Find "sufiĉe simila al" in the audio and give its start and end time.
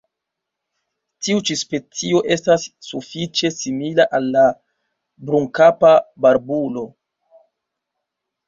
2.87-4.27